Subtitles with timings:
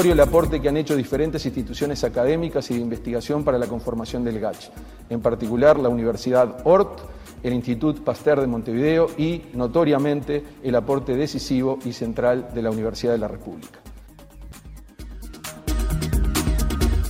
[0.00, 4.40] el aporte que han hecho diferentes instituciones académicas y de investigación para la conformación del
[4.40, 4.70] GACH,
[5.10, 7.00] en particular la Universidad Ort,
[7.42, 13.12] el Instituto Pasteur de Montevideo y, notoriamente, el aporte decisivo y central de la Universidad
[13.12, 13.80] de la República.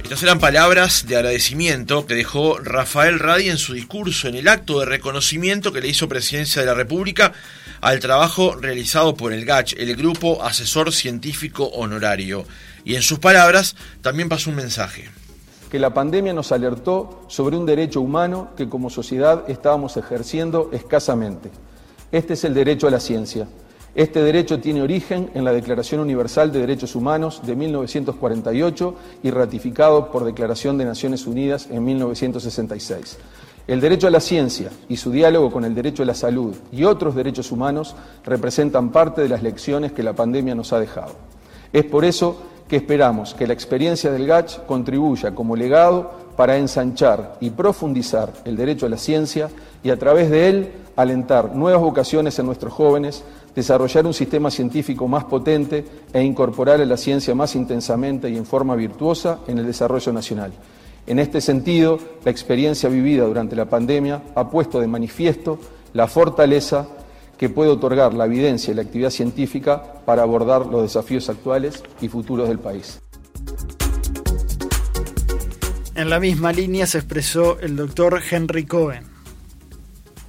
[0.03, 4.81] Estas eran palabras de agradecimiento que dejó Rafael Radi en su discurso en el acto
[4.81, 7.33] de reconocimiento que le hizo Presidencia de la República
[7.81, 12.45] al trabajo realizado por el GACH, el Grupo Asesor Científico Honorario.
[12.85, 15.05] Y en sus palabras también pasó un mensaje.
[15.71, 21.51] Que la pandemia nos alertó sobre un derecho humano que como sociedad estábamos ejerciendo escasamente.
[22.11, 23.49] Este es el derecho a la ciencia.
[23.95, 30.11] Este derecho tiene origen en la Declaración Universal de Derechos Humanos de 1948 y ratificado
[30.11, 33.19] por Declaración de Naciones Unidas en 1966.
[33.67, 36.85] El derecho a la ciencia y su diálogo con el derecho a la salud y
[36.85, 37.95] otros derechos humanos
[38.25, 41.15] representan parte de las lecciones que la pandemia nos ha dejado.
[41.73, 42.37] Es por eso
[42.69, 48.57] que esperamos que la experiencia del GACH contribuya como legado para ensanchar y profundizar el
[48.57, 49.51] derecho a la ciencia
[49.83, 53.25] y a través de él alentar nuevas vocaciones en nuestros jóvenes,
[53.55, 58.47] desarrollar un sistema científico más potente e incorporar a la ciencia más intensamente y en
[58.47, 60.53] forma virtuosa en el desarrollo nacional.
[61.07, 65.59] En este sentido, la experiencia vivida durante la pandemia ha puesto de manifiesto
[65.95, 66.87] la fortaleza
[67.43, 72.09] que puede otorgar la evidencia y la actividad científica para abordar los desafíos actuales y
[72.09, 73.01] futuros del país.
[75.97, 79.03] En la misma línea se expresó el doctor Henry Cohen.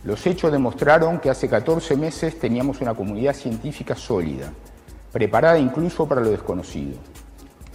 [0.03, 4.51] Los hechos demostraron que hace 14 meses teníamos una comunidad científica sólida,
[5.11, 6.97] preparada incluso para lo desconocido.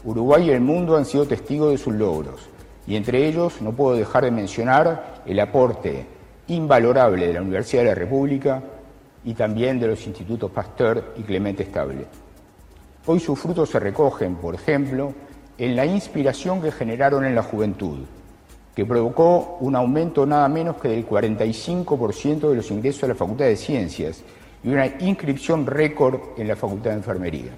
[0.03, 2.41] Uruguay y el mundo han sido testigos de sus logros
[2.89, 6.07] y entre ellos no puedo dejar de mencionar el aporte
[6.49, 8.65] invalorable de la Universidad de la República
[9.29, 12.07] y también de los institutos Pasteur y Clemente Estable.
[13.05, 15.13] Hoy sus frutos se recogen, por ejemplo,
[15.59, 17.99] en la inspiración que generaron en la juventud,
[18.75, 23.45] que provocó un aumento nada menos que del 45% de los ingresos a la Facultad
[23.45, 24.23] de Ciencias
[24.65, 27.53] y una inscripción récord en la Facultad de Enfermería.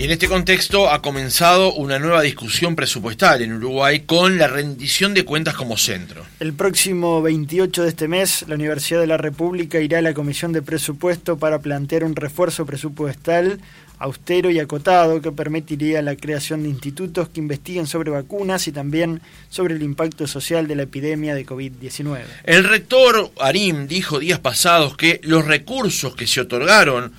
[0.00, 5.12] Y en este contexto ha comenzado una nueva discusión presupuestal en Uruguay con la rendición
[5.12, 6.24] de cuentas como centro.
[6.40, 10.52] El próximo 28 de este mes, la Universidad de la República irá a la Comisión
[10.52, 13.60] de Presupuesto para plantear un refuerzo presupuestal
[13.98, 19.20] austero y acotado que permitiría la creación de institutos que investiguen sobre vacunas y también
[19.50, 22.22] sobre el impacto social de la epidemia de COVID-19.
[22.44, 27.12] El rector Arim dijo días pasados que los recursos que se otorgaron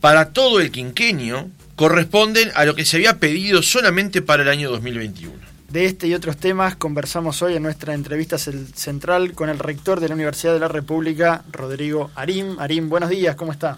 [0.00, 4.70] para todo el quinquenio corresponden a lo que se había pedido solamente para el año
[4.70, 5.34] 2021.
[5.68, 10.08] De este y otros temas conversamos hoy en nuestra entrevista central con el rector de
[10.08, 12.58] la Universidad de la República, Rodrigo Arim.
[12.58, 13.76] Arim, buenos días, ¿cómo está?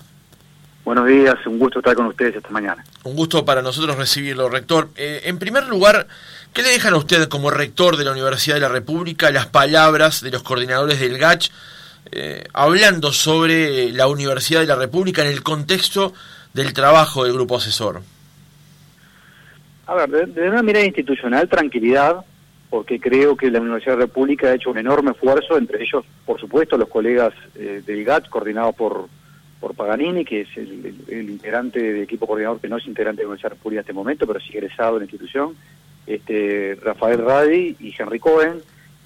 [0.85, 2.85] Buenos días, un gusto estar con ustedes esta mañana.
[3.03, 4.91] Un gusto para nosotros recibirlo, rector.
[4.97, 6.07] Eh, en primer lugar,
[6.53, 10.23] ¿qué le dejan a usted como rector de la Universidad de la República las palabras
[10.23, 11.51] de los coordinadores del GACH
[12.13, 16.15] eh, hablando sobre la Universidad de la República en el contexto
[16.53, 18.03] del trabajo del grupo asesor?
[19.87, 22.25] A ver, de, una mirada institucional, tranquilidad,
[22.69, 26.05] porque creo que la Universidad de la República ha hecho un enorme esfuerzo, entre ellos,
[26.27, 29.09] por supuesto, los colegas eh, del GAT, coordinados por,
[29.61, 33.29] por Paganini, que es el, integrante del equipo coordinador, que no es integrante de la
[33.29, 35.57] Universidad de la República en este momento, pero sí egresado de la institución,
[36.07, 38.61] este, Rafael Radi y Henry Cohen,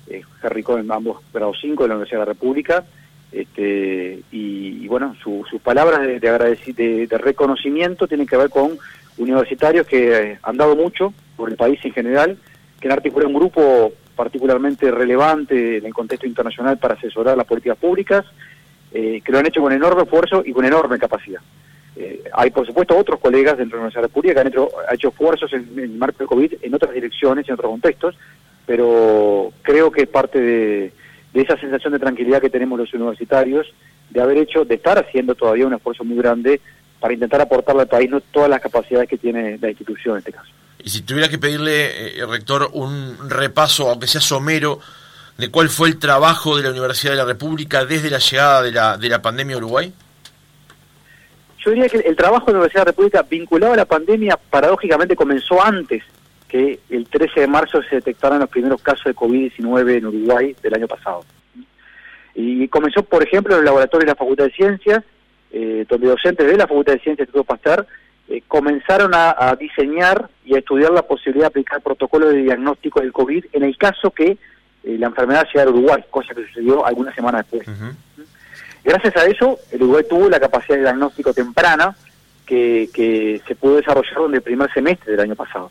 [0.08, 2.84] eh, Henry Cohen, ambos grado 5 de la Universidad de la República,
[3.32, 8.78] este, y, bueno, sus palabras de, de, de, reconocimiento tienen que ver con
[9.16, 12.36] universitarios que eh, han dado mucho por el país en general,
[12.78, 17.78] que han articulado un grupo particularmente relevante en el contexto internacional para asesorar las políticas
[17.78, 18.24] públicas,
[18.92, 21.40] eh, que lo han hecho con enorme esfuerzo y con enorme capacidad.
[21.96, 25.08] Eh, hay, por supuesto, otros colegas dentro de la Universidad República que han hecho, hecho
[25.08, 28.16] esfuerzos en, el marco del COVID en otras direcciones, en otros contextos,
[28.66, 30.92] pero creo que es parte de,
[31.32, 33.66] de esa sensación de tranquilidad que tenemos los universitarios,
[34.10, 36.60] de haber hecho, de estar haciendo todavía un esfuerzo muy grande
[37.00, 38.20] para intentar aportarle al país ¿no?
[38.20, 40.50] todas las capacidades que tiene la institución en este caso.
[40.84, 44.80] Y si tuviera que pedirle, eh, rector, un repaso, aunque sea somero,
[45.38, 48.72] de cuál fue el trabajo de la Universidad de la República desde la llegada de
[48.72, 49.92] la, de la pandemia a Uruguay.
[51.64, 54.36] Yo diría que el trabajo de la Universidad de la República vinculado a la pandemia
[54.36, 56.02] paradójicamente comenzó antes
[56.52, 60.74] que el 13 de marzo se detectaron los primeros casos de COVID-19 en Uruguay del
[60.74, 61.24] año pasado.
[62.34, 65.02] Y comenzó, por ejemplo, en el laboratorio de la Facultad de Ciencias,
[65.50, 67.86] eh, donde docentes de la Facultad de Ciencias Instituto Pasteur
[68.28, 73.14] eh, comenzaron a, diseñar y a estudiar la posibilidad de aplicar protocolos de diagnóstico del
[73.14, 74.38] COVID en el caso que eh,
[74.98, 77.66] la enfermedad llegara a Uruguay, cosa que sucedió algunas semanas después.
[78.84, 81.96] Gracias a eso, el Uruguay tuvo la capacidad de diagnóstico temprana
[82.44, 85.70] que, que se pudo desarrollar durante el primer semestre del año pasado.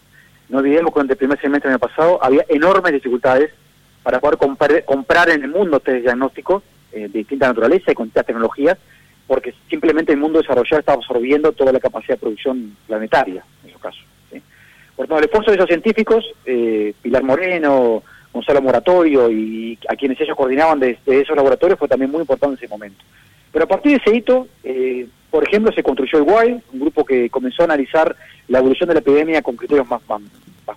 [0.52, 3.52] No olvidemos que durante el primer semestre del año pasado había enormes dificultades
[4.04, 6.62] para poder comprar, comprar en el mundo test diagnósticos
[6.92, 8.78] eh, de distinta naturaleza y con distintas tecnologías,
[9.28, 13.82] porque simplemente el mundo desarrollado estaba absorbiendo toda la capacidad de producción planetaria, en esos
[13.82, 14.04] casos.
[14.94, 18.04] Por tanto, el esfuerzo de esos científicos, eh, Pilar Moreno,
[18.34, 22.66] Gonzalo Moratorio y a quienes ellos coordinaban desde esos laboratorios fue también muy importante en
[22.66, 23.02] ese momento.
[23.52, 27.06] Pero a partir de ese hito, eh, por ejemplo, se construyó el WILD, un grupo
[27.06, 28.16] que comenzó a analizar
[28.48, 30.02] la evolución de la epidemia con criterios más,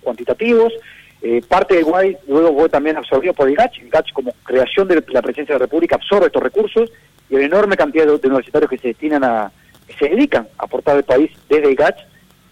[0.01, 0.73] cuantitativos.
[1.21, 3.79] Eh, parte del WILD luego fue también absorbido por el GACH.
[3.79, 6.91] El GACH, como creación de la presencia de la República, absorbe estos recursos
[7.29, 9.51] y una enorme cantidad de, universitarios que se destinan a,
[9.97, 11.99] se dedican a aportar al país desde el GACH,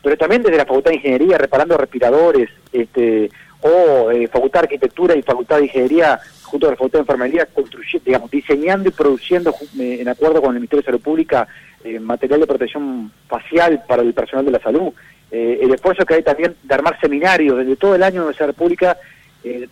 [0.02, 3.30] pero también desde la Facultad de Ingeniería, reparando respiradores, este,
[3.64, 7.48] o eh, Facultad de Arquitectura y Facultad de Ingeniería junto a la Facultad de Enfermería,
[8.06, 11.48] digamos, diseñando y produciendo eh, en acuerdo con el Ministerio de Salud Pública
[11.84, 14.94] eh, material de protección facial para el personal de la salud.
[15.32, 18.98] el esfuerzo que hay también de armar seminarios desde todo el año de nuestra República,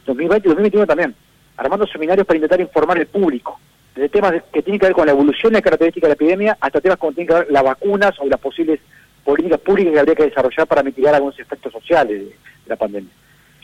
[0.05, 1.13] 2020 y 2021 también,
[1.55, 3.59] armando seminarios para intentar informar al público,
[3.93, 6.57] desde temas que tienen que ver con la evolución y las características de la epidemia
[6.59, 8.79] hasta temas como tienen que ver las vacunas o las posibles
[9.23, 12.35] políticas públicas que habría que desarrollar para mitigar algunos efectos sociales de
[12.65, 13.11] la pandemia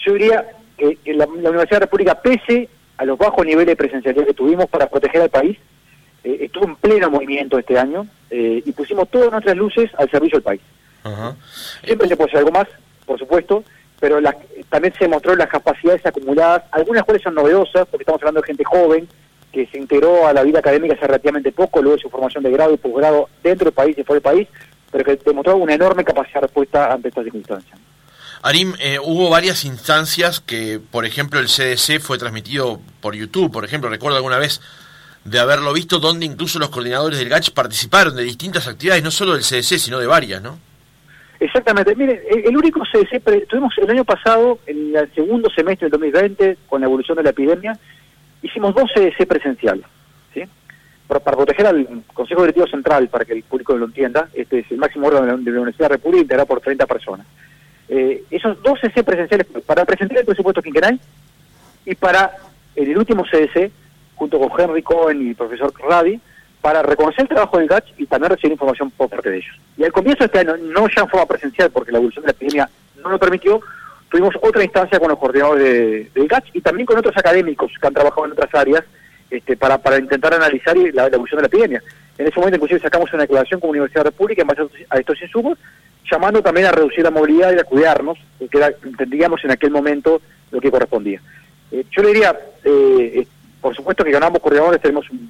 [0.08, 0.46] yo diría
[0.78, 4.68] que, la, Universidad de la República, pese a los bajos niveles de presencialidad que tuvimos
[4.68, 5.58] para proteger al país,
[6.24, 10.38] eh, estuvo en pleno movimiento este año eh, y pusimos todas nuestras luces al servicio
[10.38, 10.62] del país.
[11.84, 12.68] Siempre se puede hacer algo más,
[13.06, 13.64] por supuesto,
[14.00, 14.20] pero
[14.70, 18.64] también se mostró las capacidades acumuladas, algunas cuales son novedosas, porque estamos hablando de gente
[18.64, 19.08] joven
[19.52, 22.52] que se integró a la vida académica hace relativamente poco, luego de su formación de
[22.52, 24.48] grado y posgrado dentro del país y fuera del país,
[24.92, 27.80] pero que demostró una enorme capacidad de respuesta ante estas circunstancias.
[28.48, 33.66] Arim, eh, hubo varias instancias que, por ejemplo, el CDC fue transmitido por YouTube, por
[33.66, 34.62] ejemplo, recuerdo alguna vez
[35.26, 39.34] de haberlo visto, donde incluso los coordinadores del GACH participaron de distintas actividades, no solo
[39.34, 40.58] del CDC, sino de varias, ¿no?
[41.42, 41.94] Exactamente.
[41.98, 46.80] Mire, el único CDC, tuvimos el año pasado, en el segundo semestre del 2020, con
[46.80, 47.78] la evolución de la epidemia,
[48.42, 49.86] hicimos dos CDC presenciales,
[50.34, 50.44] ¿sí?
[51.06, 54.78] Para, proteger al Consejo Directivo Central, para que el público lo entienda, este es el
[54.78, 57.28] máximo órgano de la Universidad de la República, integrado por 30 personas
[57.90, 61.00] eh, esos dos CC presenciales para presentar el presupuesto quinquenal
[61.86, 62.32] y para
[62.78, 63.72] en el último CDC,
[64.16, 66.20] junto con Henry Cohen y el profesor Radi,
[66.62, 69.56] para reconocer el trabajo del GACH y también recibir información por parte de ellos.
[69.78, 72.28] Y al comienzo de este año, no ya en forma presencial, porque la evolución de
[72.28, 72.70] la epidemia
[73.02, 73.60] no lo permitió,
[74.10, 77.94] tuvimos otra instancia con los coordinadores del GACH y también con otros académicos que han
[77.94, 78.84] trabajado en otras áreas
[79.30, 81.84] este, para, para intentar analizar la, evolución de la epidemia.
[82.18, 85.22] En ese momento, inclusive, sacamos una declaración como Universidad de República en base a estos
[85.22, 85.58] insumos
[86.10, 90.22] llamando también a reducir la movilidad y a cuidarnos, que era, entendíamos en aquel momento
[90.52, 91.22] lo que correspondía.
[91.72, 93.28] Eh, yo le diría, eh, eh,
[93.62, 95.30] por supuesto que con ambos coordinadores tenemos un,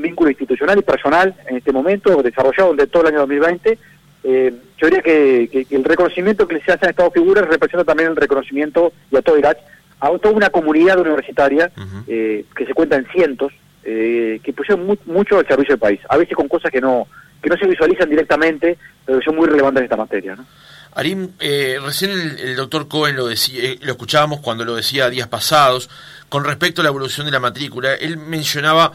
[0.00, 3.78] vínculo institucional y personal en este momento, desarrollado durante todo el año 2020.
[4.22, 8.92] yo diría que, el reconocimiento que se hace a estas figuras representa también el reconocimiento,
[9.10, 9.58] y a todo Irak,
[9.98, 11.72] a toda una comunidad universitaria
[12.06, 13.52] que se cuenta en cientos,
[13.82, 17.08] que pusieron mucho al servicio del país, a veces con cosas que no
[17.44, 20.34] que no se visualizan directamente, pero son muy relevantes en esta materia.
[20.34, 20.46] ¿no?
[20.94, 25.28] Arim, eh, recién el, doctor Cohen lo, decía, eh, lo escuchábamos cuando lo decía días
[25.28, 25.90] pasados,
[26.30, 28.92] con respecto a la evolución de la matrícula, él mencionaba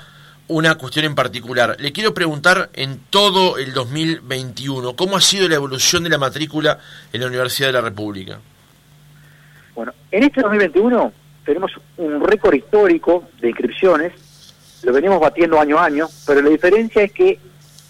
[0.48, 1.75] una cuestión en particular.
[1.80, 6.79] Le quiero preguntar en todo el 2021, ¿cómo ha sido la evolución de la matrícula
[7.13, 8.39] en la Universidad de la República?
[9.75, 11.13] Bueno, en este 2021
[11.46, 14.13] tenemos un récord histórico de inscripciones,
[14.82, 17.39] lo venimos batiendo año a año, pero la diferencia es que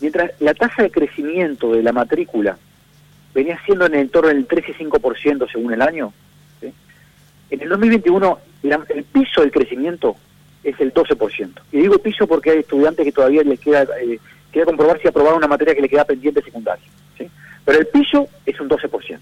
[0.01, 2.58] Mientras la tasa de crecimiento de la matrícula
[3.34, 6.13] venía siendo en el torno del 3 y 5% según el año,
[6.62, 10.15] en el 2021 el piso del crecimiento
[10.63, 11.50] es el 12%.
[11.72, 14.20] Y digo piso porque hay estudiantes que todavía les queda, eh,
[14.51, 16.86] queda comprobar si aprobaron una materia que le queda pendiente secundaria.
[17.65, 19.20] Pero el piso es un 12%.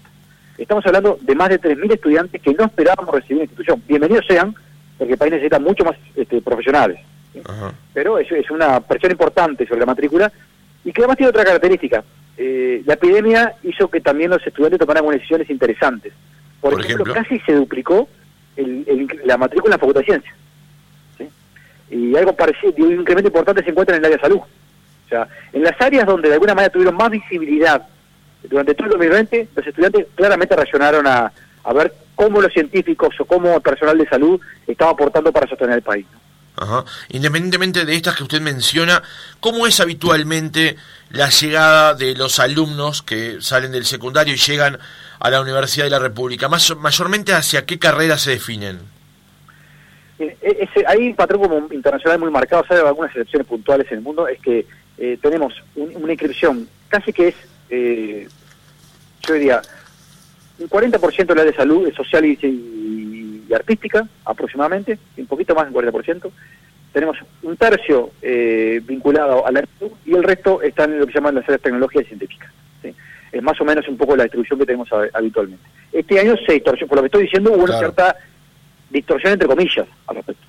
[0.56, 3.82] Estamos hablando de más de 3.000 estudiantes que no esperábamos recibir en la institución.
[3.86, 4.54] Bienvenidos sean,
[4.96, 6.98] porque el país necesita mucho más este, profesionales.
[7.92, 10.32] Pero es, es una presión importante sobre la matrícula
[10.84, 12.04] y que además tiene otra característica.
[12.36, 16.12] Eh, la epidemia hizo que también los estudiantes tomaran decisiones interesantes.
[16.60, 18.08] Por, ejemplo, casi se duplicó
[19.24, 20.34] la matrícula en la Facultad de Ciencias.
[21.90, 24.40] Y algo parecido, un incremento importante se encuentra en el área de salud.
[24.40, 27.86] O sea, en las áreas donde de alguna manera tuvieron más visibilidad
[28.42, 31.32] durante todo el 2020, los estudiantes claramente reaccionaron a,
[31.64, 35.76] a ver cómo los científicos o cómo el personal de salud estaba aportando para sostener
[35.76, 36.06] el país.
[37.08, 39.02] Independientemente de estas que usted menciona,
[39.40, 40.76] ¿cómo es habitualmente
[41.10, 44.78] la llegada de los alumnos que salen del secundario y llegan
[45.20, 46.48] a la Universidad de la República?
[46.48, 48.78] Más, mayormente, ¿hacia qué carreras se definen?
[50.18, 54.04] Eh, eh, hay un patrón como internacional muy marcado, hay algunas excepciones puntuales en el
[54.04, 54.66] mundo, es que
[54.98, 57.34] eh, tenemos una inscripción casi que es
[57.70, 58.28] eh,
[59.26, 59.62] yo diría,
[60.58, 62.36] un 40% de la de salud social y,
[63.54, 66.30] artística, aproximadamente, un poquito más del 40%.
[66.92, 69.64] Tenemos un tercio eh, vinculado a la
[70.06, 72.50] y el resto está en lo que llaman las áreas tecnológicas y científicas.
[73.30, 75.62] Es más o menos un poco la distribución que tenemos habitualmente.
[75.92, 78.16] Este año se distorsionó, por lo que estoy diciendo, hubo una cierta
[78.90, 80.46] distorsión entre comillas al respecto.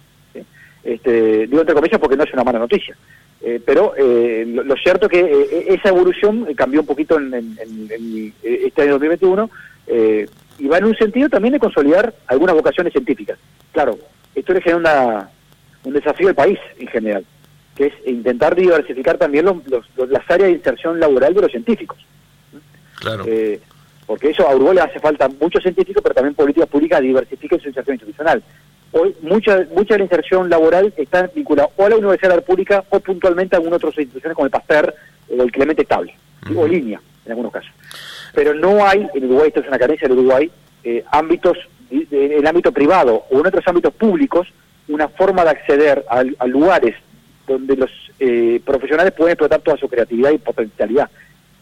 [0.82, 2.96] Este, digo entre comillas porque no es una mala noticia.
[3.42, 7.34] Eh, pero eh, lo, cierto es que eh, esa evolución cambió un poquito en,
[8.44, 9.50] este año 2021
[10.60, 13.38] y va en un sentido también de consolidar algunas vocaciones científicas.
[13.72, 13.98] Claro,
[14.36, 15.30] esto le genera
[15.84, 17.26] un desafío al país en general,
[17.76, 21.98] que es intentar diversificar también las áreas de inserción laboral de los científicos.
[23.00, 23.24] Claro.
[24.06, 27.70] porque eso a Uruguay le hace falta muchos científicos, pero también políticas públicas diversifiquen su
[27.70, 28.44] inserción institucional
[28.92, 33.00] hoy mucha mucha de la inserción laboral está vinculada o a la Universidad República o
[33.00, 34.94] puntualmente a algunas otras instituciones como el Pasteur
[35.30, 36.16] o el Clemente Estable,
[36.56, 37.72] o Línea, en algunos casos.
[38.34, 40.52] Pero no hay, en Uruguay, esto es una carencia del Uruguay,
[40.84, 41.58] eh, ámbitos,
[41.90, 44.48] en el ámbito privado o en otros ámbitos públicos,
[44.88, 46.96] una forma de acceder a, lugares
[47.48, 51.10] donde los eh, profesionales pueden explotar toda su creatividad y potencialidad.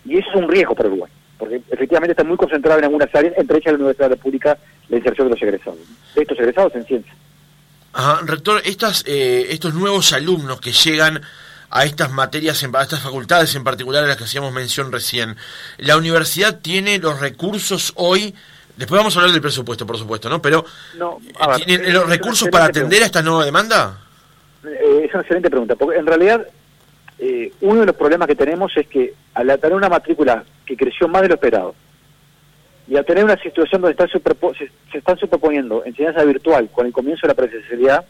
[0.05, 3.33] Y eso es un riesgo para Uruguay, porque efectivamente está muy concentrado en algunas áreas,
[3.37, 4.57] entre ellas la Universidad de la
[4.89, 5.79] la inserción de los egresados,
[6.15, 7.13] de estos egresados en ciencia.
[7.93, 11.21] Ajá, rector, estas, eh, estos nuevos alumnos que llegan
[11.69, 15.35] a estas materias, a estas facultades en particular a las que hacíamos mención recién,
[15.77, 18.33] ¿la universidad tiene los recursos hoy?
[18.75, 20.41] Después vamos a hablar del presupuesto, por supuesto, ¿no?
[20.41, 20.63] Pero,
[21.65, 23.99] ¿tienen los recursos para atender a esta nueva demanda?
[24.63, 26.45] Eh, es una excelente pregunta, porque en realidad
[27.19, 31.07] eh, uno de los problemas que tenemos es que al tener una matrícula que creció
[31.07, 31.75] más de lo esperado,
[32.87, 37.27] y al tener una situación donde se, se, están superponiendo enseñanza virtual con el comienzo
[37.27, 38.05] de la presencialidad,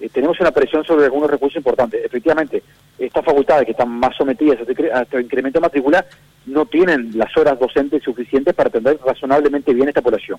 [0.00, 2.04] eh, tenemos una presión sobre algunos recursos importantes.
[2.04, 2.62] Efectivamente,
[2.98, 6.04] estas facultades que están más sometidas a este, este incremento de matrícula
[6.46, 10.38] no tienen las horas docentes suficientes para atender razonablemente bien esta población.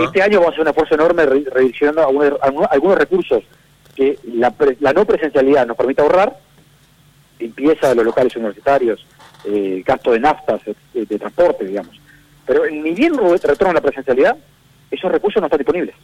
[0.00, 2.02] Este año vamos a hacer un esfuerzo enorme redireccionando
[2.70, 3.44] algunos, recursos
[3.94, 6.36] que la, la no presencialidad nos permite ahorrar,
[7.38, 9.04] limpieza de los locales universitarios,
[9.44, 10.60] eh, gasto de naftas,
[10.92, 12.00] de, transporte, digamos.
[12.44, 14.36] Pero ni bien retorna la presencialidad,
[14.90, 15.94] esos recursos no están disponibles.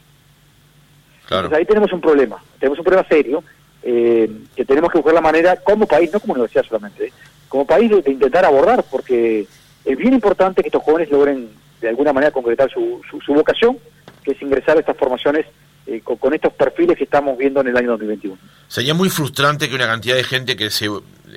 [1.24, 3.42] Entonces ahí tenemos un problema, tenemos un problema serio,
[3.82, 7.12] eh, que tenemos que buscar la manera, como país, no como universidad solamente,
[7.48, 9.46] como país de, intentar abordar, porque
[9.84, 11.50] es bien importante que estos jóvenes logren
[11.80, 13.78] de alguna manera concretar su, su, vocación,
[14.22, 15.46] que es ingresar a estas formaciones
[15.86, 18.38] eh, con, estos perfiles que estamos viendo en el año 2021.
[18.68, 20.88] Sería muy frustrante que una cantidad de gente que se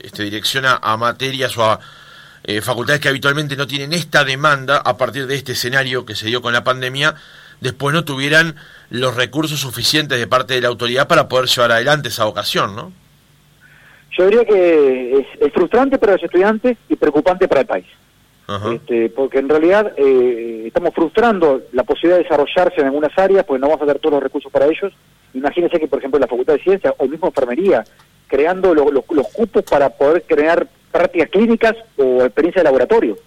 [0.03, 1.79] este, direcciona a materias o a
[2.43, 6.27] eh, facultades que habitualmente no tienen esta demanda a partir de este escenario que se
[6.27, 7.15] dio con la pandemia,
[7.61, 8.55] después no tuvieran
[8.89, 12.91] los recursos suficientes de parte de la autoridad para poder llevar adelante esa vocación, ¿no?
[14.17, 17.85] Yo diría que es, frustrante para los estudiantes y preocupante para el país.
[18.73, 23.59] Este, porque en realidad eh, estamos frustrando la posibilidad de desarrollarse en algunas áreas, pues
[23.59, 24.93] no vamos a tener todos los recursos para ellos.
[25.33, 27.83] Imagínense que, por ejemplo, la Facultad de Ciencias o mismo Enfermería,
[28.27, 33.17] creando los cupos para poder crear prácticas clínicas o experiencia de laboratorio,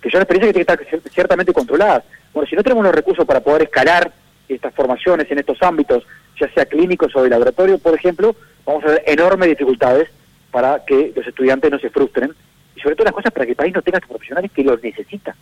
[0.00, 2.04] que son experiencias que tienen que estar ciertamente controladas.
[2.32, 4.12] Bueno, si no tenemos los recursos para poder escalar
[4.48, 6.04] estas formaciones en estos ámbitos,
[6.40, 10.08] ya sea clínicos o de laboratorio, por ejemplo, vamos a tener enormes dificultades
[10.50, 12.32] para que los estudiantes no se frustren
[12.76, 15.34] y sobre todo las cosas para que el país no tenga profesionales que los necesita,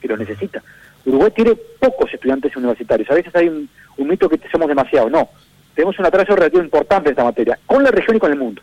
[0.00, 0.62] que los necesita.
[1.04, 5.30] Uruguay tiene pocos estudiantes universitarios, a veces hay un, un mito que somos demasiados, no,
[5.74, 8.62] tenemos un atraso relativo importante en esta materia, con la región y con el mundo.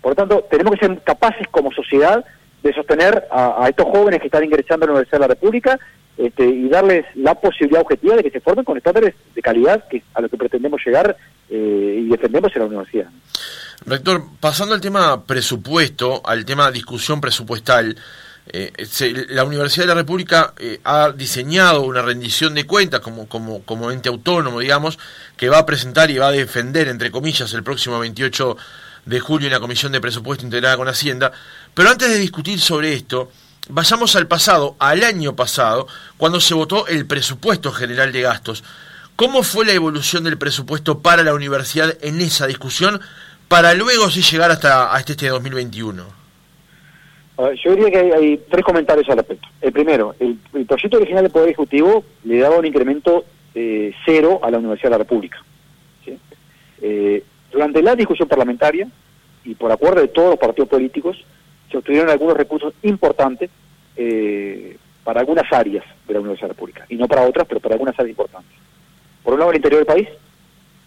[0.00, 2.24] Por lo tanto, tenemos que ser capaces como sociedad
[2.66, 5.78] de sostener a, estos jóvenes que están ingresando a la Universidad de la República
[6.16, 10.02] este, y darles la posibilidad objetiva de que se formen con estándares de calidad que,
[10.14, 11.16] a los que pretendemos llegar
[11.48, 13.06] eh, y defendemos en la universidad.
[13.84, 17.96] Rector, pasando al tema presupuesto, al tema discusión presupuestal,
[18.48, 18.72] eh,
[19.30, 23.90] la Universidad de la República eh, ha diseñado una rendición de cuentas como, como, como
[23.90, 24.98] ente autónomo, digamos,
[25.36, 28.56] que va a presentar y va a defender, entre comillas, el próximo 28
[29.06, 31.32] de julio en la Comisión de Presupuesto integrada con Hacienda.
[31.72, 33.30] Pero antes de discutir sobre esto,
[33.68, 35.86] vayamos al pasado, al año pasado,
[36.16, 38.64] cuando se votó el presupuesto general de gastos.
[39.14, 43.00] ¿Cómo fue la evolución del presupuesto para la universidad en esa discusión
[43.48, 46.26] para luego sí llegar hasta, este 2021?
[47.62, 49.46] yo diría que hay, tres comentarios al respecto.
[49.60, 54.50] El primero, el, proyecto original del Poder Ejecutivo le daba un incremento eh, cero a
[54.50, 55.38] la Universidad de la República.
[56.80, 58.88] Eh, durante la discusión parlamentaria
[59.44, 61.24] y por acuerdo de todos los partidos políticos,
[61.70, 63.50] se obtuvieron algunos recursos importantes
[63.96, 67.74] eh, para algunas áreas de la Universidad de República, y no para otras, pero para
[67.74, 68.56] algunas áreas importantes.
[69.22, 70.08] Por un lado, el interior del país,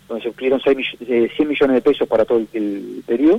[0.08, 3.38] donde se obtuvieron 100 millones de pesos para todo el, el periodo,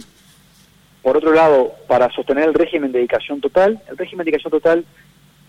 [1.03, 4.85] Por otro lado, para sostener el régimen de dedicación total, el régimen de dedicación total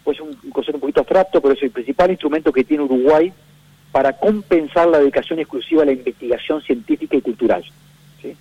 [0.04, 3.32] pues un concepto un poquito abstracto, pero es el principal instrumento que tiene Uruguay
[3.92, 7.64] para compensar la dedicación exclusiva a la investigación científica y cultural.
[8.22, 8.36] ¿sí?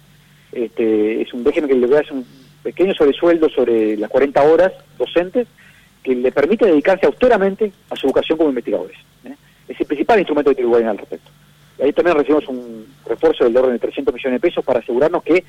[0.53, 2.25] Este, es un régimen que le da un
[2.63, 5.49] pequeño sobresueldo sobre las 40 horas docentes
[6.03, 8.97] que le permite dedicarse austeramente a su educación como investigadores.
[9.25, 9.35] ¿eh?
[9.69, 11.31] Es el principal instrumento tiene Uruguay al respecto.
[11.79, 15.23] Y ahí también recibimos un refuerzo del orden de 300 millones de pesos para asegurarnos
[15.23, 15.45] que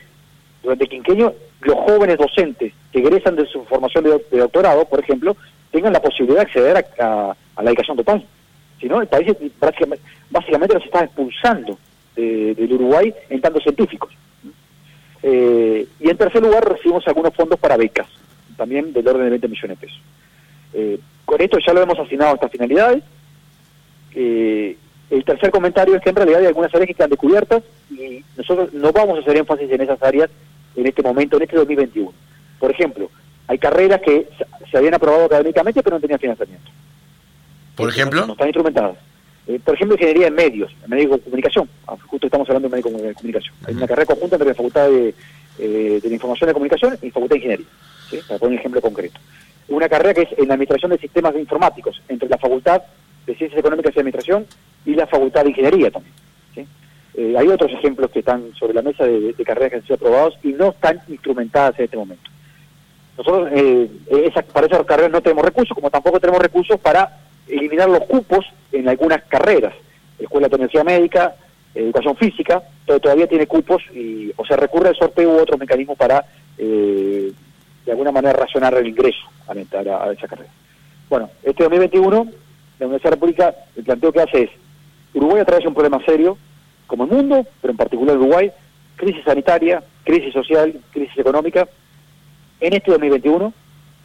[0.63, 5.35] durante el quinquenio los jóvenes docentes que egresan de su formación de, doctorado, por ejemplo,
[5.71, 8.25] tengan la posibilidad de acceder a, la dedicación total.
[8.81, 9.27] Si no, el país
[9.59, 11.77] básicamente, los está expulsando
[12.15, 14.11] del Uruguay en tantos científicos.
[15.23, 18.07] Eh, y en tercer lugar recibimos algunos fondos para becas,
[18.57, 20.01] también del orden de 20 millones de pesos.
[20.73, 23.03] Eh, con esto ya lo hemos asignado a estas finalidades.
[24.15, 24.75] Eh,
[25.09, 28.73] el tercer comentario es que en realidad hay algunas áreas que están descubiertas y nosotros
[28.73, 30.29] no vamos a hacer énfasis en esas áreas
[30.75, 32.11] en este momento, en este 2021.
[32.59, 33.09] Por ejemplo,
[33.47, 34.27] hay carreras que
[34.69, 36.71] se habían aprobado académicamente pero no tenían financiamiento.
[37.81, 38.25] ¿Por ejemplo?
[38.25, 38.97] No, están instrumentadas.
[39.47, 41.69] Eh, por ejemplo, ingeniería en medios, en medios de comunicación.
[41.87, 43.55] Ah, justo estamos hablando de medios de comunicación.
[43.65, 45.15] Hay una carrera conjunta entre la Facultad de,
[45.59, 47.67] eh, de la Información de Comunicación y la Facultad de Ingeniería,
[48.27, 49.19] para poner un ejemplo concreto.
[49.67, 52.81] Una carrera que es en Administración de Sistemas Informáticos, entre la Facultad
[53.25, 54.45] de Ciencias Económicas y Administración
[54.85, 56.13] y la Facultad de Ingeniería también.
[57.13, 60.37] Eh, hay otros ejemplos que están sobre la mesa de, carreras que han sido aprobados
[60.43, 62.29] y no están instrumentadas en este momento.
[63.17, 63.89] Nosotros eh,
[64.53, 67.17] para esas carreras no tenemos recursos, como tampoco tenemos recursos para
[67.51, 69.73] eliminar los cupos en algunas carreras.
[70.17, 71.35] Escuela de Tecnología Médica,
[71.73, 76.25] Educación Física, todavía tiene cupos y o se recurre al sorteo u otros mecanismos para
[76.57, 77.31] eh,
[77.85, 80.49] de alguna manera racionar el ingreso a, a, a esa carrera.
[81.09, 82.27] Bueno, este 2021
[82.79, 84.49] la Universidad República el planteo que hace es
[85.13, 86.37] Uruguay atraviesa un problema serio
[86.87, 88.51] como el mundo, pero en particular Uruguay,
[88.95, 91.67] crisis sanitaria, crisis social, crisis económica,
[92.59, 93.53] en este 2021,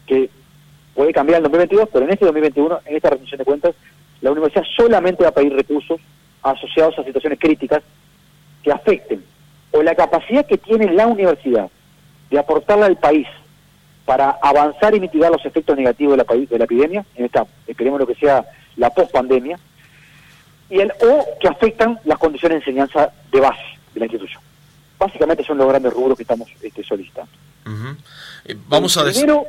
[0.06, 0.30] que
[0.96, 3.74] puede cambiar en 2022, pero en este 2021, en esta rendición de cuentas,
[4.22, 6.00] la universidad solamente va a pedir recursos
[6.42, 7.82] asociados a situaciones críticas
[8.64, 9.22] que afecten
[9.72, 11.68] o la capacidad que tiene la universidad
[12.30, 13.28] de aportarle al país
[14.06, 18.00] para avanzar y mitigar los efectos negativos de la, de la epidemia, en esta, esperemos
[18.00, 18.44] lo que sea
[18.76, 19.58] la post-pandemia,
[20.70, 24.40] y el, o que afectan las condiciones de enseñanza de base de la institución.
[24.98, 27.30] Básicamente son los grandes rubros que estamos este, solicitando.
[28.44, 29.44] Eh, vamos a primero,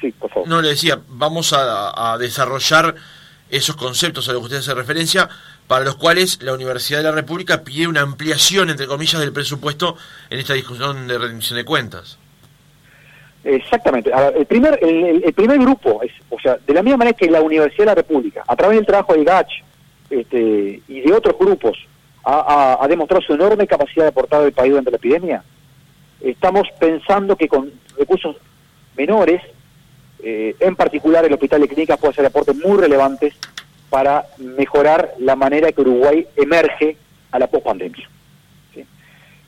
[0.00, 0.48] sí, por favor.
[0.48, 2.94] No le decía, vamos a, desarrollar
[3.50, 5.28] esos conceptos a los que usted hace referencia,
[5.66, 9.96] para los cuales la Universidad de la República pide una ampliación, entre comillas, del presupuesto
[10.30, 12.18] en esta discusión de rendición de cuentas.
[13.44, 14.10] Exactamente.
[14.36, 17.84] el, primer, el, primer grupo, es, o sea, de la misma manera que la Universidad
[17.84, 19.62] de la República, a través del trabajo de GACH
[20.10, 21.78] este, y de otros grupos,
[22.24, 25.44] ha, demostrado su enorme capacidad de aportar al país durante la epidemia,
[26.20, 28.36] estamos pensando que con recursos
[28.96, 29.42] menores,
[30.22, 33.34] eh, en particular el Hospital de Clínicas puede hacer aportes muy relevantes
[33.90, 36.96] para mejorar la manera que Uruguay emerge
[37.30, 38.08] a la pospandemia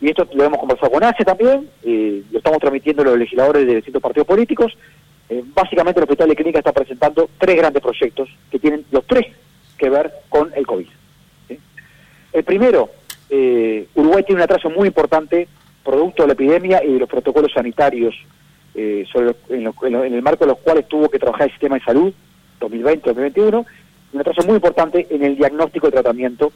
[0.00, 3.76] y esto lo hemos conversado con ACE también, eh, lo estamos transmitiendo los legisladores de
[3.76, 4.76] distintos partidos políticos.
[5.28, 9.26] Eh, básicamente el Hospital de Clínica está presentando tres grandes proyectos que tienen los tres
[9.76, 10.86] que ver con el COVID.
[12.32, 12.90] El primero,
[13.30, 15.48] eh, Uruguay tiene un atraso muy importante
[15.84, 18.14] producto de la epidemia y de los protocolos sanitarios
[19.12, 22.12] sobre en, el marco de los cuales tuvo que trabajar el sistema de salud
[22.60, 23.66] 2020-2021,
[24.12, 26.52] un atraso muy importante en el diagnóstico y tratamiento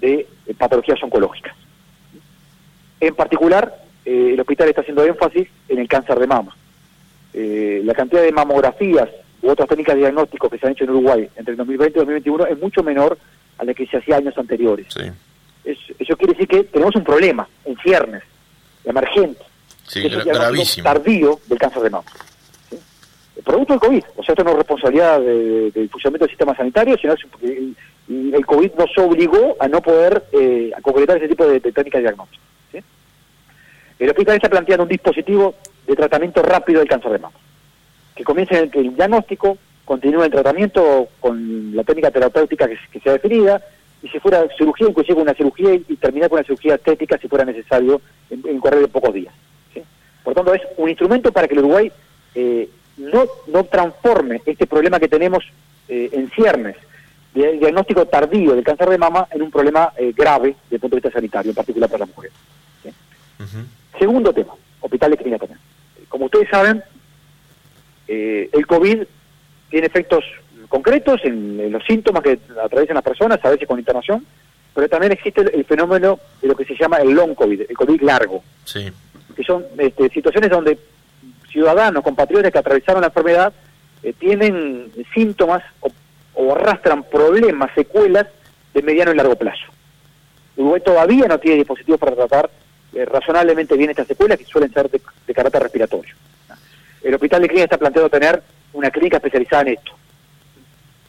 [0.00, 0.26] de
[0.58, 1.54] patologías oncológicas.
[3.00, 6.56] En particular, eh, el hospital está haciendo énfasis en el cáncer de mama.
[7.32, 9.08] Eh, la cantidad de mamografías
[9.42, 12.00] u otras técnicas de diagnóstico que se han hecho en Uruguay entre el 2020 y
[12.00, 13.18] 2021 es mucho menor
[13.58, 14.86] a la que se hacía años anteriores.
[15.64, 18.22] eso quiere decir que tenemos un problema en ciernes,
[18.84, 19.42] emergente,
[19.86, 20.84] sí, gravísimo.
[20.84, 22.04] tardío del cáncer de mama.
[23.36, 26.96] El producto del COVID, o sea, esto no es responsabilidad del funcionamiento del sistema sanitario,
[26.98, 31.46] sino que el, el, COVID nos obligó a no poder eh, a concretar ese tipo
[31.46, 32.44] de, de técnicas de diagnóstico.
[33.98, 35.54] El hospital está planteando un dispositivo
[35.86, 37.36] de tratamiento rápido del cáncer de mama,
[38.14, 43.62] que comience el, el diagnóstico, continúe el tratamiento con la técnica terapéutica que, sea definida,
[44.02, 47.44] y si fuera cirugía, inclusive una cirugía y, terminar con una cirugía estética si fuera
[47.44, 49.32] necesario en, en correr de pocos días.
[50.24, 51.92] Por tanto, es un instrumento para que el Uruguay
[52.34, 55.44] eh, no, no transforme este problema que tenemos
[55.88, 56.76] eh, en ciernes,
[57.34, 60.96] de diagnóstico tardío del cáncer de mama, en un problema eh, grave desde el punto
[60.96, 62.36] de vista sanitario, en particular para las mujeres.
[63.98, 65.60] Segundo tema, hospital de clínica también.
[66.08, 66.82] Como ustedes saben,
[68.08, 69.02] eh, el COVID
[69.68, 70.24] tiene efectos
[70.68, 74.24] concretos en, los síntomas que atraviesan las personas, a veces con internación,
[74.74, 78.00] pero también existe el, fenómeno de lo que se llama el long COVID, el COVID
[78.02, 78.42] largo.
[78.64, 78.90] Sí.
[79.34, 80.78] Que son este, situaciones donde
[81.50, 83.52] ciudadanos, compatriotas que atravesaron la enfermedad,
[84.02, 88.26] eh, tienen síntomas o, arrastran problemas, secuelas
[88.74, 89.64] de mediano y largo plazo.
[90.56, 92.50] Uruguay todavía no tiene dispositivos para tratar
[92.92, 95.00] eh, razonablemente bien estas secuelas que suelen ser de,
[95.34, 96.14] carácter respiratorio.
[97.02, 98.42] El Hospital de Clínica está planteado tener
[98.72, 99.92] una clínica especializada en esto,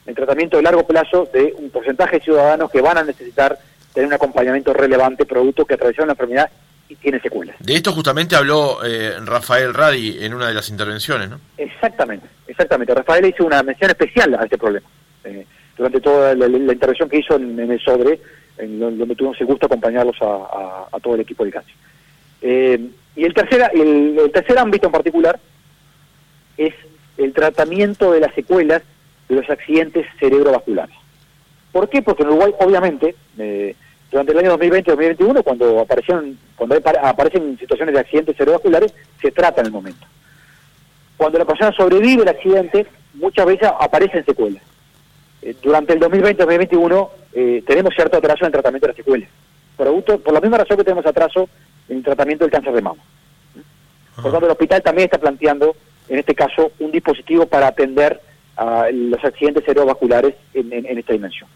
[0.06, 3.58] el tratamiento de largo plazo de un porcentaje de ciudadanos que van a necesitar
[3.92, 6.50] tener un acompañamiento relevante producto que atravesaron la enfermedad
[6.88, 7.56] y tiene secuelas.
[7.58, 11.40] De esto justamente habló eh, Rafael Radi en una de las intervenciones, ¿no?
[11.56, 12.94] Exactamente, exactamente.
[12.94, 14.86] Rafael hizo una mención especial a este problema.
[15.24, 15.46] Eh,
[15.76, 18.20] durante toda la, intervención que hizo en, el sobre,
[18.58, 21.72] en donde tuvimos el gusto de acompañarlos a, todo el equipo de CACI.
[22.42, 22.80] Eh,
[23.14, 25.38] y el tercer, el, tercer ámbito en particular
[26.56, 26.74] es
[27.18, 28.82] el tratamiento de las secuelas
[29.28, 30.96] de los accidentes cerebrovasculares.
[31.72, 32.00] ¿Por qué?
[32.00, 33.74] Porque en Uruguay, obviamente, eh,
[34.10, 39.66] durante el año 2020-2021, cuando aparecieron, cuando aparecen situaciones de accidentes cerebrovasculares, se trata en
[39.66, 40.06] el momento.
[41.16, 44.62] Cuando la persona sobrevive el accidente, muchas veces aparecen secuelas.
[45.42, 49.28] Eh, durante el 2020-2021 eh, tenemos cierto atraso en el tratamiento de las secuelas.
[49.76, 51.48] Por, por la misma razón que tenemos atraso
[51.88, 53.02] en el tratamiento del cáncer de mama.
[54.14, 55.76] Por lo tanto, el hospital también está planteando,
[56.08, 58.20] en este caso, un dispositivo para atender
[58.56, 61.50] a los accidentes cerebrovasculares en esta dimensión.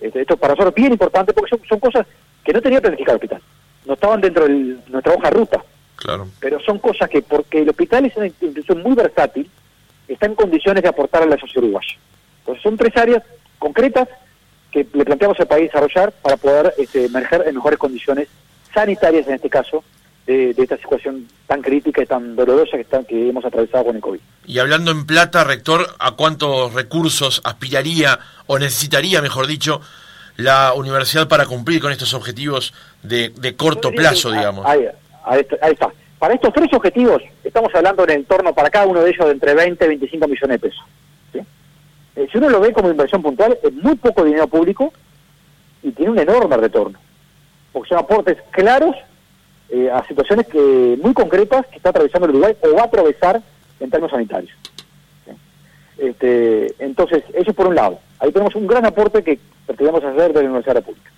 [0.00, 2.06] Este, esto para nosotros es bien importante porque son, cosas
[2.44, 3.42] que no tenía planificado el hospital.
[3.84, 5.64] No estaban dentro de nuestra hoja ruta.
[5.96, 6.28] Claro.
[6.40, 9.50] Pero son cosas que, porque el hospital es una institución muy versátil,
[10.06, 11.96] está en condiciones de aportar a la sociedad uruguaya.
[12.40, 13.22] Entonces son tres áreas
[13.58, 14.08] concretas
[14.70, 18.28] que le planteamos al país desarrollar para poder este, emerger en mejores condiciones
[18.74, 19.82] sanitarias en este caso
[20.26, 24.02] de, esta situación tan crítica y tan dolorosa que, están, que hemos atravesado con el
[24.02, 24.20] COVID.
[24.46, 29.80] Y hablando en plata, rector, ¿a cuántos recursos aspiraría o necesitaría, mejor dicho,
[30.36, 34.66] la universidad para cumplir con estos objetivos de, corto plazo, digamos?
[34.66, 34.86] Ahí,
[35.70, 35.90] está.
[36.18, 39.54] Para estos tres objetivos, estamos hablando en entorno para cada uno de ellos de entre
[39.54, 40.84] 20 y 25 millones de pesos.
[42.16, 44.90] Eh, si uno lo ve como inversión puntual, es muy poco dinero público
[45.82, 46.98] y tiene un enorme retorno.
[47.72, 48.96] Porque son aportes claros
[49.68, 53.42] eh, a situaciones que muy concretas que está atravesando el Uruguay o va a atravesar
[53.80, 54.56] en términos sanitarios.
[55.98, 57.98] Este, entonces, eso por un lado.
[58.18, 61.10] Ahí tenemos un gran aporte que pretendemos hacer de la Universidad de la República.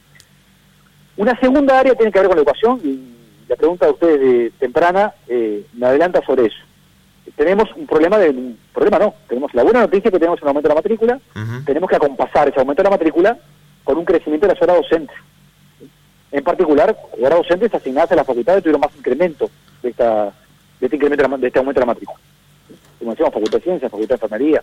[1.16, 4.52] Una segunda área tiene que ver con la educación y la pregunta de ustedes de
[4.58, 6.58] temprana eh, me adelanta sobre eso.
[7.36, 8.30] Tenemos un problema de...
[8.30, 11.20] Un problema no, tenemos la buena noticia que tenemos un aumento de la matrícula,
[11.64, 13.36] tenemos que acompasar ese aumento de la matrícula
[13.84, 15.12] con un crecimiento de la zona docente.
[16.30, 19.50] En particular, ahora docentes asignadas a las facultades tuvieron más incremento
[19.82, 20.24] de, esta,
[20.80, 22.18] de este incremento de, este aumento de la matrícula.
[22.98, 24.62] Como decíamos, Facultad de Ciencias, Facultad de Enfermería,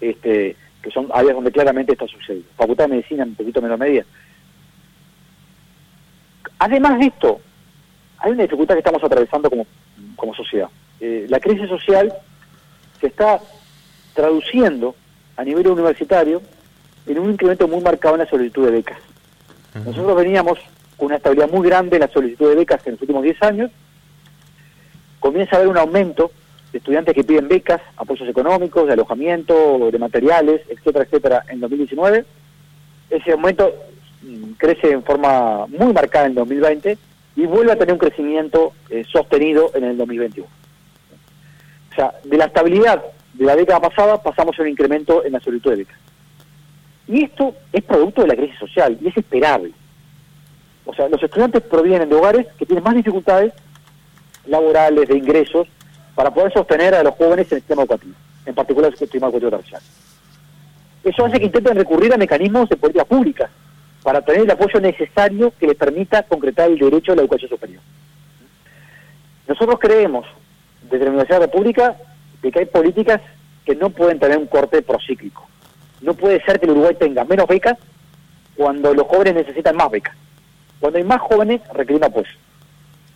[0.00, 2.42] este, que son áreas donde claramente esto sucede.
[2.56, 4.04] Facultad de Medicina un poquito menos medida.
[6.58, 7.40] Además de esto,
[8.18, 9.66] hay una dificultad que estamos atravesando como,
[10.16, 10.68] como sociedad.
[11.00, 12.14] Eh, la crisis social
[13.00, 13.40] se está
[14.14, 14.94] traduciendo
[15.36, 16.40] a nivel universitario
[17.06, 18.98] en un incremento muy marcado en la solicitud de becas.
[19.74, 20.58] Nosotros veníamos
[20.96, 23.70] con una estabilidad muy grande en la solicitud de becas en los últimos 10 años.
[25.18, 26.30] Comienza a haber un aumento
[26.70, 32.24] de estudiantes que piden becas, apoyos económicos, de alojamiento, de materiales, etcétera, etcétera, en 2019.
[33.10, 33.72] Ese aumento
[34.22, 36.98] mm, crece en forma muy marcada en 2020
[37.36, 40.46] y vuelve a tener un crecimiento eh, sostenido en el 2021.
[40.46, 43.02] O sea, de la estabilidad
[43.34, 45.98] de la década pasada pasamos a un incremento en la solicitud de becas.
[47.06, 49.72] Y esto es producto de la crisis social y es esperable.
[50.86, 53.52] O sea, los estudiantes provienen de hogares que tienen más dificultades
[54.46, 55.66] laborales, de ingresos,
[56.14, 58.14] para poder sostener a los jóvenes en el sistema educativo,
[58.46, 59.88] en particular el sistema educativo terciario.
[61.02, 63.50] Eso hace que intenten recurrir a mecanismos de política pública
[64.02, 67.82] para tener el apoyo necesario que les permita concretar el derecho a la educación superior.
[69.48, 70.26] Nosotros creemos,
[70.82, 71.96] desde la Universidad de la República,
[72.42, 73.20] de que hay políticas
[73.64, 75.46] que no pueden tener un corte procíclico.
[76.04, 77.78] No puede ser que el Uruguay tenga menos becas
[78.56, 80.14] cuando los jóvenes necesitan más becas.
[80.78, 82.30] Cuando hay más jóvenes, requiere apoyo.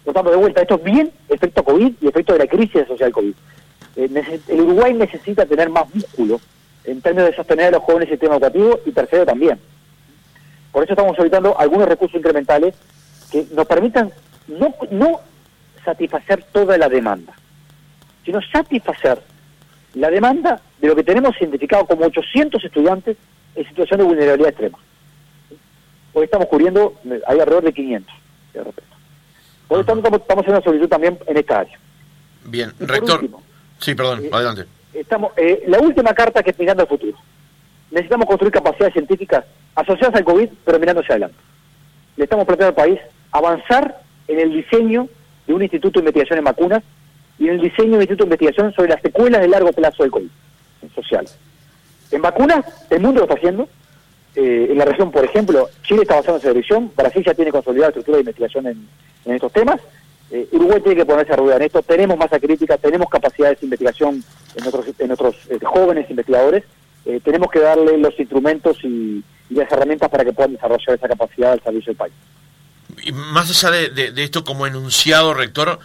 [0.04, 3.12] Por tanto, de vuelta, esto es bien efecto COVID y efecto de la crisis social
[3.12, 3.34] COVID.
[3.96, 6.40] Eh, el Uruguay necesita tener más músculo
[6.84, 9.58] en términos de sostener a los jóvenes el sistema educativo y tercero también.
[10.72, 12.74] Por eso estamos solicitando algunos recursos incrementales
[13.30, 14.10] que nos permitan
[14.46, 15.20] no, no
[15.84, 17.34] satisfacer toda la demanda,
[18.24, 19.20] sino satisfacer
[19.94, 23.16] la demanda de lo que tenemos identificado como 800 estudiantes
[23.54, 24.78] en situación de vulnerabilidad extrema.
[26.12, 26.94] Hoy estamos cubriendo,
[27.26, 28.14] hay alrededor de 500,
[28.54, 28.82] de repente.
[29.66, 31.78] Por estamos, estamos haciendo una solicitud también en esta área.
[32.44, 33.28] Bien, rector.
[33.78, 34.64] sí, perdón, eh, adelante.
[34.94, 37.16] Estamos, eh, la última carta que es mirando al futuro.
[37.90, 41.36] Necesitamos construir capacidades científicas asociadas al COVID, pero mirando hacia adelante.
[42.16, 45.08] Le estamos planteando al país avanzar en el diseño
[45.46, 46.82] de un instituto de investigación en vacunas
[47.38, 50.02] y en el diseño de un instituto de investigación sobre las secuelas de largo plazo
[50.02, 50.28] del COVID
[50.94, 51.26] social.
[52.10, 53.68] En vacunas, el mundo lo está haciendo.
[54.34, 57.50] Eh, en la región, por ejemplo, Chile está avanzando en esa dirección, Brasil ya tiene
[57.50, 58.88] consolidada estructura de investigación en,
[59.26, 59.80] estos temas.
[60.30, 61.82] Eh, Uruguay tiene que ponerse a rueda en esto.
[61.82, 64.22] Tenemos masa crítica, tenemos capacidades de investigación
[64.54, 66.64] en otros, en otros eh, jóvenes investigadores.
[67.24, 71.62] tenemos que darle los instrumentos y, las herramientas para que puedan desarrollar esa capacidad al
[71.62, 72.12] servicio del país.
[73.02, 75.78] Y más allá de, de esto como enunciado, rector,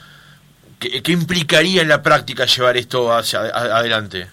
[0.89, 4.27] ¿qué, implicaría en la práctica llevar esto hacia adelante?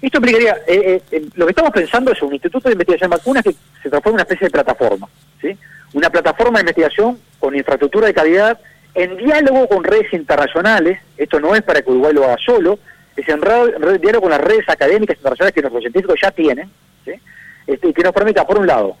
[0.00, 3.16] Esto implicaría, eh, eh, eh, lo que estamos pensando es un instituto de investigación de
[3.16, 5.08] vacunas que se transforma en una especie de plataforma,
[5.40, 5.56] ¿sí?
[5.94, 8.60] Una plataforma de investigación con infraestructura de calidad,
[8.94, 12.78] en diálogo con redes internacionales, esto no es para que Uruguay lo haga solo,
[13.16, 13.40] es en
[14.00, 16.70] diálogo con las redes académicas internacionales que nuestros científicos ya tienen,
[17.04, 17.12] ¿sí?
[17.66, 18.96] Este, y que nos permita, por un lado,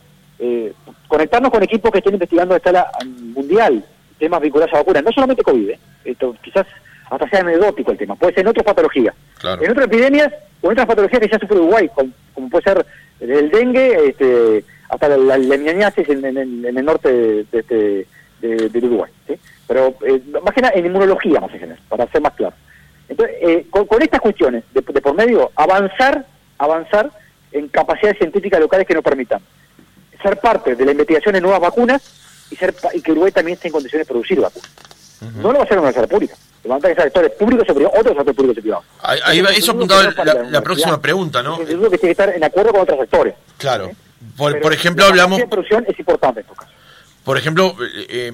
[1.06, 3.84] conectarnos con equipos que estén investigando a escala mundial
[4.18, 5.70] temas vinculados a vacunas, no solamente COVID,
[6.04, 6.66] esto quizás
[7.10, 9.14] hasta sea anecdótico el tema, puede ser en otras patologías.
[9.60, 12.86] En otras epidemias o en otras patologías que ya sufre Uruguay, como, puede ser
[13.20, 18.06] el dengue, este, hasta la, la, en, el norte de, este,
[18.40, 19.10] de, Uruguay.
[19.66, 22.54] Pero eh, más que nada en inmunología, más en para ser más claro.
[23.08, 26.26] Entonces, eh, con, estas cuestiones, de, por medio, avanzar,
[26.58, 27.10] avanzar
[27.52, 29.40] en capacidades científicas locales que nos permitan
[30.22, 33.68] ser parte de la investigación en nuevas vacunas y, ser, y que Uruguay también esté
[33.68, 34.70] en condiciones de producir vacunas.
[35.36, 36.36] No lo va a hacer una universidad pública
[36.68, 38.84] van a ser sectores públicos y privados, otros sectores públicos y privados.
[39.02, 41.60] Ahí, va, eso apuntaba la, la, próxima pregunta, ¿no?
[41.60, 43.34] Es que tiene que estar en acuerdo con otros sectores.
[43.58, 43.90] Claro.
[44.36, 45.38] Por, por ejemplo, hablamos...
[45.38, 46.74] La producción es importante en estos casos.
[47.22, 48.32] Por ejemplo, eh, eh,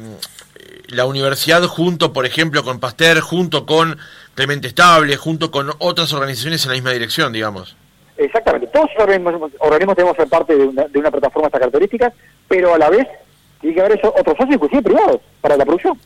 [0.89, 3.99] la universidad junto, por ejemplo, con Pasteur, junto con
[4.35, 7.77] Clemente Estable, junto con otras organizaciones en la misma dirección, digamos.
[8.17, 8.69] Exactamente.
[8.69, 12.13] Todos los organismos, organismos debemos ser parte de una, de una plataforma de estas características,
[12.49, 13.07] pero a la vez
[13.61, 15.99] tiene que haber eso, otros socios, inclusive privados, para la producción.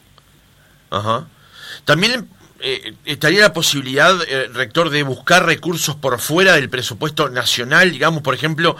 [0.91, 1.27] Ajá.
[1.85, 2.29] También
[2.61, 8.23] eh, estaría la posibilidad, eh, rector, de buscar recursos por fuera del presupuesto nacional, digamos,
[8.23, 8.77] por ejemplo,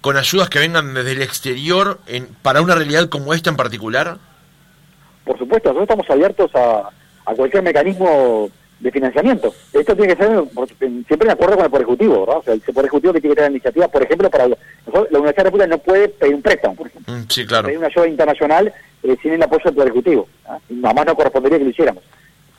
[0.00, 4.18] con ayudas que vengan desde el exterior en, para una realidad como esta en particular?
[5.24, 6.90] Por supuesto, nosotros estamos abiertos a,
[7.26, 9.54] a cualquier mecanismo de financiamiento.
[9.72, 10.42] Esto tiene que ser
[11.06, 12.38] siempre en acuerdo con el Poder Ejecutivo, ¿verdad?
[12.38, 15.36] O sea, el Poder Ejecutivo que tiene que tener iniciativa, por ejemplo, para la Universidad
[15.36, 17.14] de República no puede pedir un préstamo, por ejemplo.
[17.14, 17.66] Mm, sí, claro.
[17.66, 20.28] Pedir una ayuda internacional eh, sin el apoyo del Poder Ejecutivo.
[20.68, 22.02] Y nada más no correspondería que lo hiciéramos.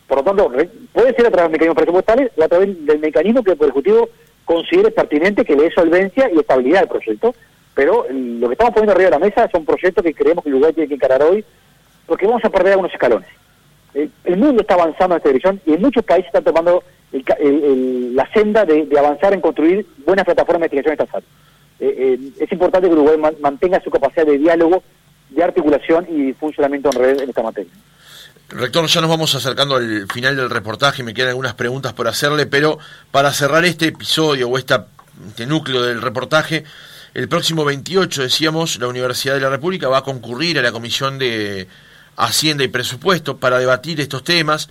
[0.07, 0.51] Por lo tanto,
[0.91, 3.71] puede ser a través de mecanismos presupuestales o a través del mecanismo que el Poder
[3.71, 4.09] Ejecutivo
[4.45, 7.33] considere pertinente que le dé solvencia y estabilidad al proyecto.
[7.73, 10.55] Pero lo que estamos poniendo arriba de la mesa son proyectos que creemos que el
[10.57, 11.43] lugar tiene que encarar hoy,
[12.05, 13.29] porque vamos a perder algunos escalones.
[13.93, 18.65] El, mundo está avanzando en esta dirección y en muchos países están tomando la senda
[18.65, 21.23] de, avanzar en construir buenas plataformas de investigación estatal.
[21.79, 24.83] Eh, eh, es importante que Uruguay mantenga su capacidad de diálogo,
[25.29, 27.71] de articulación y funcionamiento en red en esta materia.
[28.49, 32.45] Rector, ya nos vamos acercando al final del reportaje, me quedan algunas preguntas por hacerle,
[32.45, 34.75] pero para cerrar este episodio o este
[35.47, 36.65] núcleo del reportaje,
[37.13, 41.17] el próximo 28, decíamos, la Universidad de la República va a concurrir a la Comisión
[41.17, 41.67] de
[42.17, 44.69] Hacienda y Presupuesto para debatir estos temas.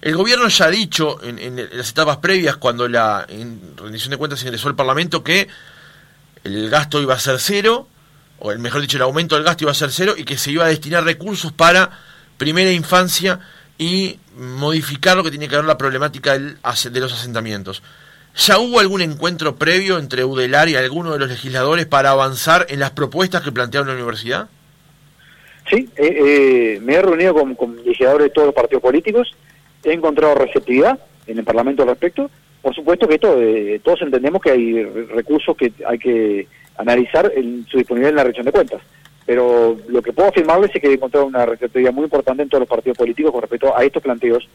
[0.00, 4.68] El gobierno ya ha dicho en, las etapas previas, cuando la rendición de cuentas ingresó
[4.68, 5.48] al Parlamento, que
[6.44, 7.86] el gasto iba a ser cero,
[8.38, 10.50] o el mejor dicho, el aumento del gasto iba a ser cero, y que se
[10.52, 11.90] iba a destinar recursos para
[12.38, 13.40] primera infancia
[13.76, 17.82] y modificar lo que tiene que ver la problemática del, de los asentamientos.
[18.36, 22.80] ¿Ya hubo algún encuentro previo entre UDELAR y alguno de los legisladores para avanzar en
[22.80, 24.48] las propuestas que plantearon la universidad?
[25.70, 29.30] Sí, eh, eh, me he reunido con, legisladores de todos los partidos políticos,
[29.84, 32.28] he encontrado receptividad en el Parlamento al respecto.
[32.60, 37.78] Por supuesto que eh, todos entendemos que hay recursos que hay que analizar en su
[37.78, 38.82] disponibilidad en la región de cuentas
[39.26, 42.62] pero lo que puedo afirmarles es que he encontrado una receptividad muy importante en todos
[42.62, 44.48] los partidos políticos con respecto a estos planteos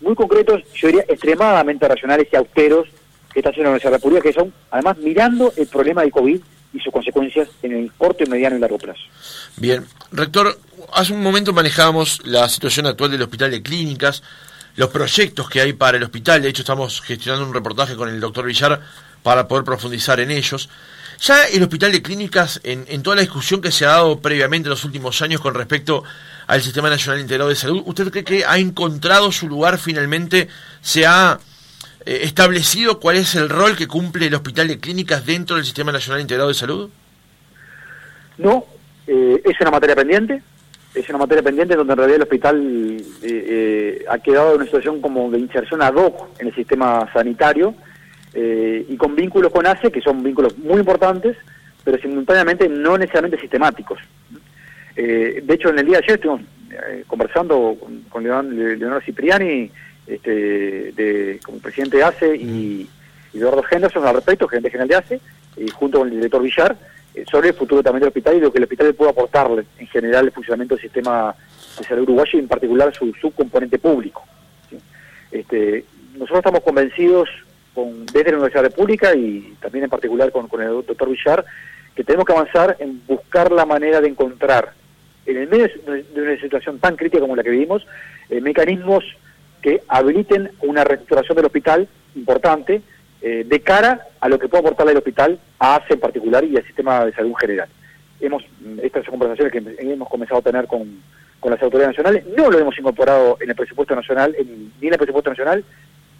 [0.00, 2.88] muy concretos, yo diría extremadamente racionales y austeros
[3.32, 6.40] que está haciendo nuestra República, que son además mirando el problema del COVID
[6.76, 9.00] y sus consecuencias en el corto, mediano y largo plazo.
[9.56, 10.58] Bien, rector,
[10.92, 14.22] hace un momento manejábamos la situación actual del Hospital de Clínicas,
[14.76, 18.20] los proyectos que hay para el hospital, de hecho estamos gestionando un reportaje con el
[18.20, 18.80] doctor Villar
[19.22, 20.68] para poder profundizar en ellos.
[21.20, 24.70] Ya el Hospital de Clínicas, en, toda la discusión que se ha dado previamente en
[24.70, 26.04] los últimos años con respecto
[26.46, 30.48] al Sistema Nacional Integrado de Salud, ¿usted cree que ha encontrado su lugar finalmente?
[30.82, 31.40] ¿Se ha
[32.06, 35.92] eh, establecido cuál es el rol que cumple el Hospital de Clínicas dentro del Sistema
[35.92, 36.90] Nacional Integrado de Salud?
[38.38, 38.64] No,
[39.06, 40.42] eh, es una materia pendiente,
[40.94, 45.00] es una materia pendiente donde en realidad el hospital eh, ha quedado en una situación
[45.00, 47.74] como de inserción ad hoc en el sistema sanitario,
[48.38, 51.38] eh, y con vínculos con ACE, que son vínculos muy importantes,
[51.82, 53.98] pero simultáneamente no necesariamente sistemáticos.
[54.94, 57.78] Eh, de hecho, en el día de ayer estuvimos eh, conversando
[58.10, 59.70] con, Leonardo Cipriani,
[60.06, 62.88] este, de, como presidente de ACE, y,
[63.34, 65.20] Eduardo Henderson al respecto, gerente general de ACE,
[65.58, 66.76] y junto con el director Villar,
[67.14, 69.86] eh, sobre el futuro también del hospital y lo que el hospital puede aportarle en
[69.88, 71.34] general el funcionamiento del sistema
[71.78, 74.24] de salud uruguayo y en particular su subcomponente público.
[75.30, 77.28] Este, nosotros estamos convencidos
[77.74, 81.44] con, desde la Universidad República y también en particular con, con el doctor Villar,
[81.94, 84.72] que tenemos que avanzar en buscar la manera de encontrar,
[85.26, 87.86] en el medio de una situación tan crítica como la que vivimos,
[88.30, 89.04] eh, mecanismos
[89.66, 92.82] que habiliten una reestructuración del hospital importante
[93.20, 96.56] eh, de cara a lo que puede aportarle el hospital a ACE en particular y
[96.56, 97.68] al sistema de salud en general.
[98.20, 98.44] Hemos,
[98.80, 101.02] estas conversaciones que hemos comenzado a tener con,
[101.40, 104.36] con las autoridades nacionales, no lo hemos incorporado en el presupuesto nacional,
[104.80, 105.64] ni en el presupuesto nacional,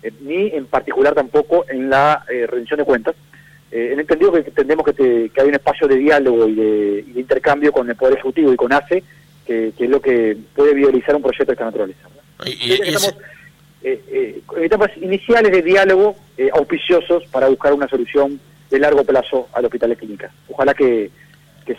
[0.03, 3.15] eh, ni en particular tampoco en la eh, rendición de cuentas.
[3.71, 7.89] Eh, en entendido que entendemos que, hay un espacio de diálogo y de, intercambio con
[7.89, 9.05] el Poder Ejecutivo y con ACE,
[9.47, 12.09] que, es lo que puede viabilizar un proyecto de esta naturaleza.
[12.45, 13.15] estamos
[13.87, 16.16] en etapas iniciales de diálogo
[16.53, 20.31] auspiciosos para buscar una solución de largo plazo al hospital de clínica.
[20.49, 21.11] Ojalá que,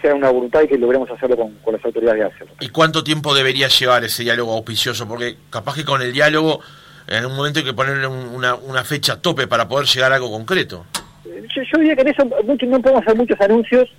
[0.02, 2.54] sea una voluntad y que logremos hacerlo con, las autoridades de ACE.
[2.60, 5.08] ¿Y cuánto tiempo debería llevar ese diálogo auspicioso?
[5.08, 6.60] Porque capaz que con el diálogo
[7.08, 10.30] en un momento hay que ponerle una, una fecha tope para poder llegar a algo
[10.30, 10.86] concreto.
[11.26, 13.89] Yo, diría que en eso mucho, no podemos hacer muchos anuncios,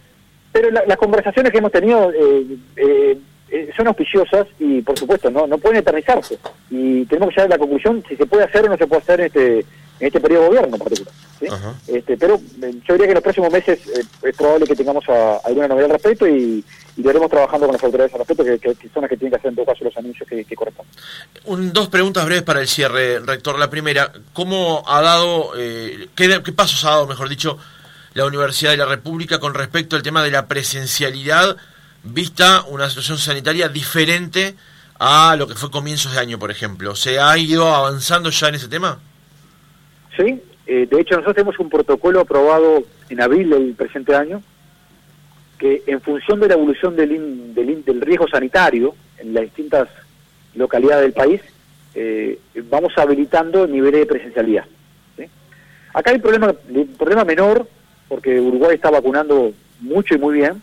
[0.53, 3.19] pero las conversaciones que hemos tenido eh, eh,
[3.51, 6.39] eh, son auspiciosas y, por supuesto, no no pueden eternizarse.
[6.71, 9.03] Y tenemos que llegar a la conclusión si se puede hacer o no se puede
[9.03, 11.15] hacer en este, en este periodo de gobierno en particular.
[11.87, 13.81] Este, pero yo diría que en los próximos meses
[14.23, 15.05] es probable que tengamos
[15.45, 16.65] alguna novedad al respecto y,
[16.99, 19.37] y lo haremos trabajando con las autoridades al respecto, que, son las que tienen que
[19.37, 21.73] hacer en todo caso los anuncios que, que corresponden.
[21.73, 23.57] dos preguntas breves para el cierre, rector.
[23.57, 27.57] La primera, ¿cómo ha dado, eh, qué, pasos ha dado, mejor dicho,
[28.15, 31.57] la Universidad de la República con respecto al tema de la presencialidad,
[32.03, 34.55] vista una situación sanitaria diferente
[34.99, 36.95] a lo que fue comienzos de año, por ejemplo?
[36.95, 38.99] ¿Se ha ido avanzando ya en ese tema?
[40.17, 44.43] Sí, eh, de hecho nosotros tenemos un protocolo aprobado en abril del presente año,
[45.59, 49.89] que en función de la evolución del, del, riesgo sanitario en las distintas
[50.55, 51.41] localidades del país,
[51.95, 52.39] eh,
[52.71, 54.65] vamos habilitando niveles de presencialidad.
[55.95, 57.67] Acá hay un problema, un problema menor,
[58.09, 60.63] porque Uruguay está vacunando mucho y muy bien,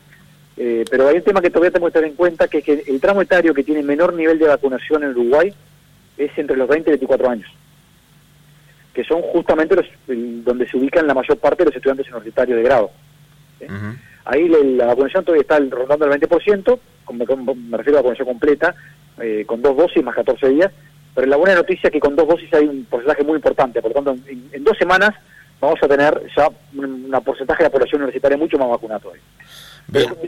[0.57, 2.83] eh, pero hay un tema que todavía tenemos que tener en cuenta, que es que
[2.87, 5.53] el tramo etario que tiene menor nivel de vacunación en Uruguay
[6.17, 7.51] es entre los 20 y 24 años,
[8.93, 12.63] que son justamente los donde se ubican la mayor parte de los estudiantes universitarios de
[12.63, 12.91] grado.
[14.23, 16.79] Ahí la vacunación todavía está rondando el 20%,
[17.13, 18.75] me refiero a la vacunación completa,
[19.21, 20.71] eh, con dos dosis más 14 días,
[21.13, 23.91] pero la buena noticia es que con dos dosis hay un porcentaje muy importante, por
[23.91, 25.11] lo tanto, en, dos semanas
[25.65, 29.23] vamos a tener ya un, porcentaje de la población universitaria mucho más vacunada todavía.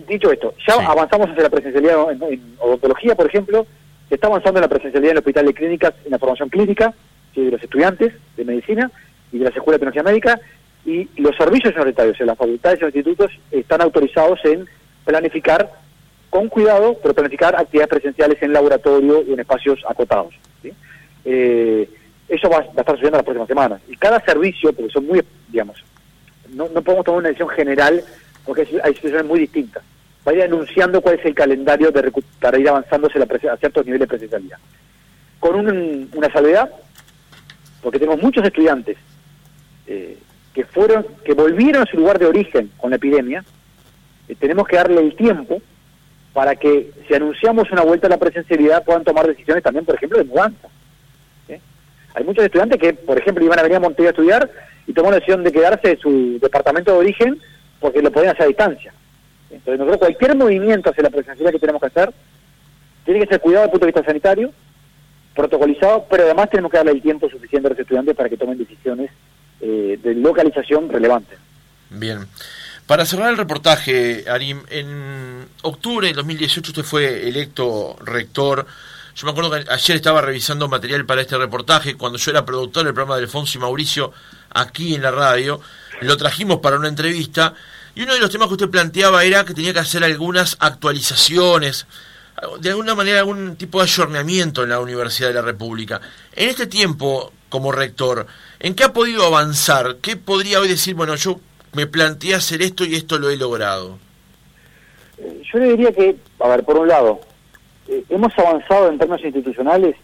[0.07, 3.65] dicho esto, ya avanzamos hacia la presencialidad en, odontología, por ejemplo,
[4.09, 6.93] se está avanzando en la presencialidad en el hospital de clínicas, en la formación clínica
[7.35, 8.91] de los estudiantes de medicina
[9.31, 10.39] y de la Escuela de Tecnología Médica,
[10.85, 14.65] y los servicios universitarios en las facultades y los institutos están autorizados en
[15.03, 15.69] planificar
[16.29, 20.33] con cuidado, pero planificar actividades presenciales en laboratorio y en espacios acotados.
[21.25, 21.89] Eh,
[22.29, 23.81] eso va, a estar sucediendo las próximas semanas.
[23.87, 25.83] Y cada servicio, porque son muy, digamos,
[26.49, 28.03] no, podemos tomar una decisión general
[28.45, 29.83] porque hay situaciones muy distintas.
[30.25, 34.01] Va a ir anunciando cuál es el calendario de para ir avanzándose a ciertos niveles
[34.01, 34.57] de presencialidad.
[35.39, 35.55] Con
[36.13, 36.69] una salvedad,
[37.81, 38.97] porque tenemos muchos estudiantes
[39.85, 40.17] eh,
[40.53, 43.43] que fueron, que volvieron a su lugar de origen con la epidemia,
[44.27, 45.61] eh, tenemos que darle el tiempo
[46.33, 50.17] para que si anunciamos una vuelta a la presencialidad puedan tomar decisiones también, por ejemplo,
[50.17, 50.67] de mudanza.
[52.17, 54.51] Hay muchos estudiantes que, por ejemplo, iban a venir a Montevideo a estudiar
[54.87, 57.39] y tomaron la decisión de quedarse en su departamento de origen
[57.79, 58.91] porque lo podían hacer a distancia.
[59.51, 62.11] Entonces, nosotros cualquier movimiento hacia la presencialidad que tenemos que hacer
[63.05, 64.51] tiene que ser cuidado desde el punto de vista sanitario,
[65.35, 68.57] protocolizado, pero además tenemos que darle el tiempo suficiente a los estudiantes para que tomen
[68.57, 69.11] decisiones
[69.61, 71.37] eh, de localización relevante.
[71.91, 72.25] Bien.
[72.87, 78.65] Para cerrar el reportaje, Arim, en octubre de 2018 usted fue electo rector.
[79.17, 82.83] Yo me acuerdo que ayer estaba revisando material para este reportaje, cuando yo era productor
[82.83, 84.13] del programa de Alfonso y Mauricio
[84.53, 85.59] aquí en la radio,
[86.01, 87.55] lo trajimos para una entrevista,
[87.95, 91.87] y uno de los temas que usted planteaba era que tenía que hacer algunas actualizaciones,
[92.59, 95.99] de alguna manera algún tipo de ayornamiento en la Universidad de la República.
[96.33, 98.27] En este tiempo, como rector,
[98.59, 99.97] ¿en qué ha podido avanzar?
[99.99, 101.39] ¿Qué podría hoy decir, bueno, yo
[101.73, 103.97] me planteé hacer esto y esto lo he logrado?
[105.17, 107.19] Eh, yo le diría que, a ver, por un lado,
[107.87, 109.95] eh, hemos avanzado en términos institucionales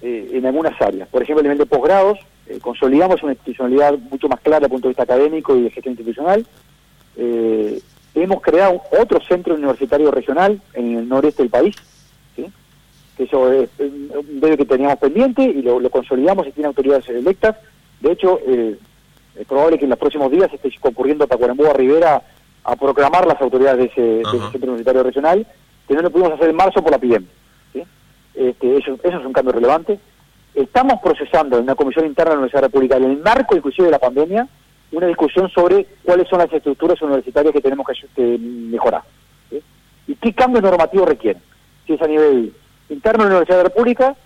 [0.00, 1.08] eh, en algunas áreas.
[1.08, 2.18] Por ejemplo, a nivel de posgrados,
[2.60, 5.92] consolidamos una institucionalidad mucho más clara desde el punto de vista académico y de gestión
[5.92, 6.44] institucional.
[8.14, 11.76] hemos creado otro centro universitario regional en el noreste del país,
[13.16, 17.56] que eso es un debe que teníamos pendiente y lo, consolidamos y tiene autoridades electas.
[18.00, 18.76] De hecho, eh,
[19.38, 22.22] es probable que en los próximos días esté concurriendo a Tacuarembó a Rivera
[22.64, 25.46] a proclamar las autoridades de ese, centro universitario regional,
[25.86, 27.26] que no lo pudimos hacer en marzo por la PIDEM.
[28.34, 29.98] Este, eso, eso es un cambio relevante.
[30.54, 33.92] Estamos procesando en una comisión interna de la Universidad República, en el marco inclusive de
[33.92, 34.48] la pandemia,
[34.92, 39.02] una discusión sobre cuáles son las estructuras universitarias que tenemos que, mejorar.
[40.06, 41.42] ¿Y qué cambios normativos requieren?
[41.86, 42.52] Si es a nivel
[42.88, 44.16] interno de la Universidad de la República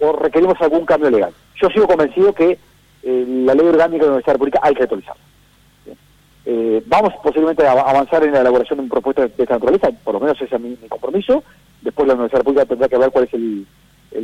[0.00, 1.32] o requerimos algún cambio legal.
[1.60, 2.58] Yo sigo convencido que
[3.02, 5.22] eh, la ley orgánica de la Universidad de la República hay que actualizarla.
[6.48, 10.14] Eh, vamos posiblemente a avanzar en la elaboración de un propuesta de esta naturaleza, por
[10.14, 11.42] lo menos ese es mi, compromiso.
[11.82, 13.66] Después la Universidad República tendrá que ver cuál es el,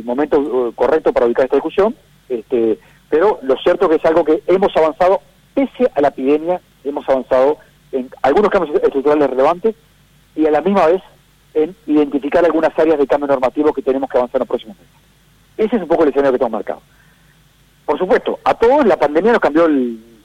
[0.05, 1.93] momento uh, correcto para ubicar esta discusión.
[2.29, 5.19] Este, pero lo cierto que es algo que hemos avanzado,
[5.53, 7.57] pese a la epidemia, hemos avanzado
[7.91, 9.75] en algunos cambios estructurales relevantes
[10.33, 11.01] y a la misma vez
[11.53, 14.93] en identificar algunas áreas de cambio normativo que tenemos que avanzar en los próximos meses.
[15.57, 16.81] Ese es un poco el escenario que tenemos marcado.
[17.85, 19.67] Por supuesto, a todos la pandemia nos cambió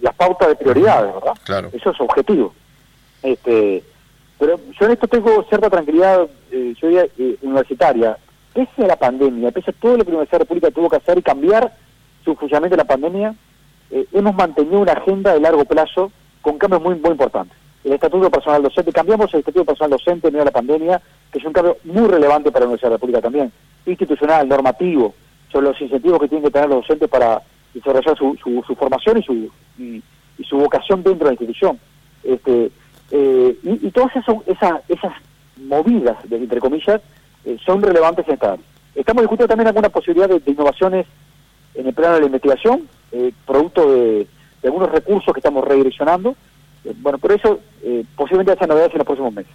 [0.00, 1.34] las pautas de prioridades, ¿verdad?
[1.44, 1.70] Claro.
[1.72, 2.54] Eso es objetivo.
[3.22, 3.82] Este,
[4.38, 8.16] pero yo en esto tengo cierta tranquilidad, eh, yo diría, eh, universitaria.
[8.54, 10.88] Pese a la pandemia, pese a todo lo que la Universidad de la República tuvo
[10.88, 11.72] que hacer y cambiar
[12.24, 13.34] su funcionamiento de la pandemia,
[13.90, 17.56] eh, hemos mantenido una agenda de largo plazo con cambios muy, muy importantes.
[17.84, 21.00] El Estatuto Personal Docente, cambiamos el Estatuto Personal Docente en medio de la pandemia,
[21.32, 23.52] que es un cambio muy relevante para la Universidad de la República también,
[23.86, 25.14] institucional, normativo,
[25.50, 27.40] sobre los incentivos que tienen que tener los docentes para
[27.74, 30.02] desarrollar su, su, formación y su, y,
[30.44, 31.78] su vocación dentro de la institución.
[32.22, 32.70] Este,
[33.10, 35.12] eh, y, todas esas, esas, esas
[35.56, 37.00] movidas, entre comillas,
[37.44, 38.64] eh, son relevantes en esta área.
[38.94, 41.06] Estamos discutiendo también alguna posibilidad de, innovaciones
[41.74, 44.26] en el plano de la investigación, eh, producto de,
[44.64, 46.34] algunos recursos que estamos redireccionando.
[46.96, 47.60] bueno, por eso
[48.16, 49.52] posiblemente haya novedades en los próximos meses.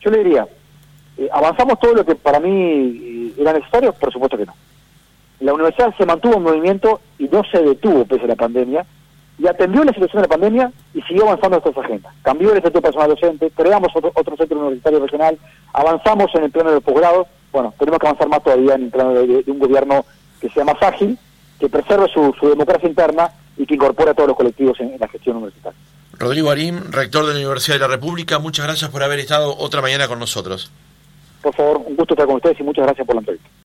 [0.00, 0.48] Yo le diría,
[1.30, 3.92] ¿avanzamos todo lo que para mí era necesario?
[3.92, 4.54] Por supuesto que no
[5.40, 8.86] la universidad se mantuvo en movimiento y no se detuvo pese a la pandemia,
[9.40, 12.14] y atendió la situación de la pandemia y siguió avanzando en estas agendas.
[12.22, 15.38] Cambió el estatuto personal docente, creamos otro, centro universitario regional,
[15.72, 19.14] avanzamos en el plano del posgrado, bueno, tenemos que avanzar más todavía en el plano
[19.14, 20.04] de, un gobierno
[20.40, 21.18] que sea más ágil,
[21.58, 25.36] que preserve su, democracia interna y que incorpore a todos los colectivos en, la gestión
[25.36, 25.78] universitaria.
[26.18, 29.80] Rodrigo Arim, rector de la Universidad de la República, muchas gracias por haber estado otra
[29.80, 30.70] mañana con nosotros.
[31.40, 33.50] Por favor, un gusto estar con ustedes y muchas gracias por la entrevista.